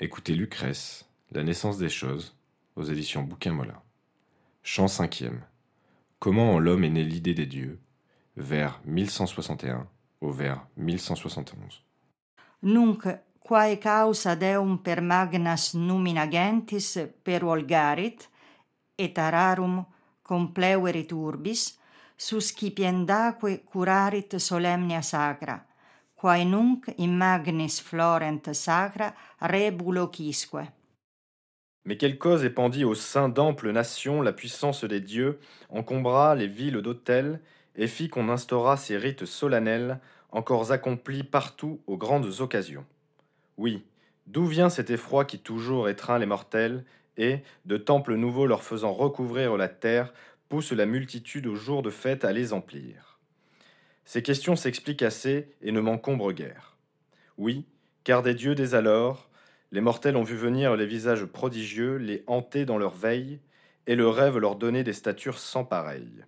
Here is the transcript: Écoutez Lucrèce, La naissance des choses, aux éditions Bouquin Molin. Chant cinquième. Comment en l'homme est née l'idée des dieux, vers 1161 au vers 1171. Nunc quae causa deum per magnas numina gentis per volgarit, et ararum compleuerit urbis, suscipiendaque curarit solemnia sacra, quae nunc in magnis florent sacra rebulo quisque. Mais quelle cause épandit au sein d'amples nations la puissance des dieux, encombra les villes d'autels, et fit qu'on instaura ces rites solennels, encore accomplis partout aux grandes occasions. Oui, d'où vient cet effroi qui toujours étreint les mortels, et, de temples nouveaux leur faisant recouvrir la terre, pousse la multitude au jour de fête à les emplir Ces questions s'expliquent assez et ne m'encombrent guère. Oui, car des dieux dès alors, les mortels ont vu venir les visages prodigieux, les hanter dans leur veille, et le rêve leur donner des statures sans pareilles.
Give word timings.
Écoutez 0.00 0.34
Lucrèce, 0.34 1.08
La 1.30 1.44
naissance 1.44 1.78
des 1.78 1.88
choses, 1.88 2.36
aux 2.74 2.82
éditions 2.82 3.22
Bouquin 3.22 3.52
Molin. 3.52 3.80
Chant 4.64 4.88
cinquième. 4.88 5.44
Comment 6.18 6.54
en 6.54 6.58
l'homme 6.58 6.82
est 6.82 6.90
née 6.90 7.04
l'idée 7.04 7.32
des 7.32 7.46
dieux, 7.46 7.78
vers 8.36 8.80
1161 8.86 9.86
au 10.20 10.32
vers 10.32 10.66
1171. 10.76 11.84
Nunc 12.64 13.06
quae 13.38 13.78
causa 13.78 14.34
deum 14.34 14.82
per 14.82 15.00
magnas 15.00 15.74
numina 15.74 16.26
gentis 16.28 16.98
per 17.22 17.44
volgarit, 17.44 18.28
et 18.98 19.16
ararum 19.16 19.84
compleuerit 20.24 21.12
urbis, 21.12 21.78
suscipiendaque 22.16 23.62
curarit 23.70 24.40
solemnia 24.40 25.02
sacra, 25.02 25.64
quae 26.24 26.46
nunc 26.46 26.86
in 26.96 27.18
magnis 27.18 27.82
florent 27.82 28.54
sacra 28.54 29.12
rebulo 29.42 30.06
quisque. 30.08 30.56
Mais 31.84 31.98
quelle 31.98 32.16
cause 32.16 32.46
épandit 32.46 32.84
au 32.84 32.94
sein 32.94 33.28
d'amples 33.28 33.72
nations 33.72 34.22
la 34.22 34.32
puissance 34.32 34.84
des 34.84 35.00
dieux, 35.00 35.38
encombra 35.68 36.34
les 36.34 36.46
villes 36.46 36.80
d'autels, 36.80 37.40
et 37.76 37.86
fit 37.86 38.08
qu'on 38.08 38.30
instaura 38.30 38.78
ces 38.78 38.96
rites 38.96 39.26
solennels, 39.26 40.00
encore 40.30 40.72
accomplis 40.72 41.24
partout 41.24 41.82
aux 41.86 41.98
grandes 41.98 42.40
occasions. 42.40 42.86
Oui, 43.58 43.84
d'où 44.26 44.46
vient 44.46 44.70
cet 44.70 44.88
effroi 44.88 45.26
qui 45.26 45.38
toujours 45.38 45.90
étreint 45.90 46.18
les 46.18 46.24
mortels, 46.24 46.86
et, 47.18 47.40
de 47.66 47.76
temples 47.76 48.14
nouveaux 48.14 48.46
leur 48.46 48.62
faisant 48.62 48.94
recouvrir 48.94 49.58
la 49.58 49.68
terre, 49.68 50.14
pousse 50.48 50.72
la 50.72 50.86
multitude 50.86 51.46
au 51.46 51.54
jour 51.54 51.82
de 51.82 51.90
fête 51.90 52.24
à 52.24 52.32
les 52.32 52.54
emplir 52.54 53.13
Ces 54.04 54.22
questions 54.22 54.56
s'expliquent 54.56 55.02
assez 55.02 55.54
et 55.62 55.72
ne 55.72 55.80
m'encombrent 55.80 56.32
guère. 56.32 56.76
Oui, 57.38 57.66
car 58.04 58.22
des 58.22 58.34
dieux 58.34 58.54
dès 58.54 58.74
alors, 58.74 59.30
les 59.72 59.80
mortels 59.80 60.16
ont 60.16 60.22
vu 60.22 60.36
venir 60.36 60.76
les 60.76 60.86
visages 60.86 61.24
prodigieux, 61.24 61.96
les 61.96 62.22
hanter 62.26 62.64
dans 62.64 62.78
leur 62.78 62.94
veille, 62.94 63.40
et 63.86 63.96
le 63.96 64.08
rêve 64.08 64.38
leur 64.38 64.56
donner 64.56 64.84
des 64.84 64.92
statures 64.92 65.38
sans 65.38 65.64
pareilles. 65.64 66.24